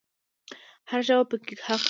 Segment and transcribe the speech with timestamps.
[0.89, 1.79] هر ژبه پکې حق لري